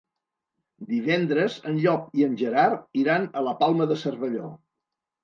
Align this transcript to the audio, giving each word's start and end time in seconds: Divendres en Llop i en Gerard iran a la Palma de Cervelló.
Divendres 0.93 1.57
en 1.71 1.77
Llop 1.83 2.07
i 2.21 2.25
en 2.29 2.33
Gerard 2.39 2.97
iran 3.03 3.29
a 3.43 3.45
la 3.49 3.55
Palma 3.61 3.89
de 3.93 3.99
Cervelló. 4.05 4.49